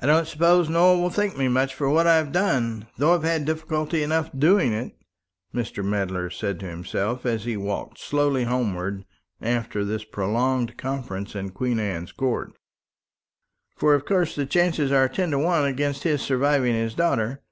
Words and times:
"I 0.00 0.06
don't 0.06 0.26
suppose 0.26 0.70
Nowell 0.70 1.02
will 1.02 1.10
thank 1.10 1.36
me 1.36 1.48
much 1.48 1.74
for 1.74 1.90
what 1.90 2.06
I've 2.06 2.32
done, 2.32 2.86
though 2.96 3.14
I've 3.14 3.24
had 3.24 3.44
difficulty 3.44 4.02
enough 4.02 4.32
in 4.32 4.40
doing 4.40 4.72
it," 4.72 4.96
Mr. 5.54 5.84
Medler 5.84 6.30
said 6.30 6.58
to 6.60 6.66
himself, 6.66 7.26
as 7.26 7.44
he 7.44 7.54
walked 7.54 7.98
slowly 7.98 8.44
homewards 8.44 9.04
after 9.42 9.84
this 9.84 10.02
prolonged 10.04 10.78
conference 10.78 11.34
in 11.36 11.50
Queen 11.50 11.78
Anne's 11.78 12.12
Court. 12.12 12.52
"For 13.76 13.94
of 13.94 14.06
course 14.06 14.34
the 14.34 14.46
chances 14.46 14.90
are 14.90 15.10
ten 15.10 15.30
to 15.32 15.38
one 15.38 15.66
against 15.66 16.04
his 16.04 16.22
surviving 16.22 16.72
his 16.72 16.94
daughter. 16.94 17.42